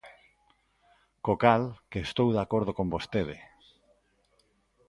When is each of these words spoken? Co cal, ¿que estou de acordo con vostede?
Co 1.25 1.33
cal, 1.43 1.63
¿que 1.89 1.99
estou 2.07 2.29
de 2.35 2.41
acordo 2.45 2.71
con 2.77 2.87
vostede? 2.93 3.37